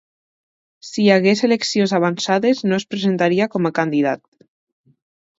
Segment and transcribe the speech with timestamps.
[0.87, 4.23] Si hi hagués eleccions avançades, no es presentaria com a candidat.